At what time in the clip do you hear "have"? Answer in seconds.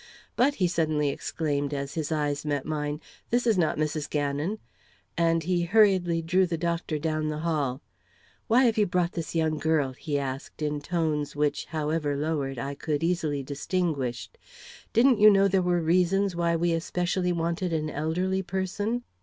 8.63-8.79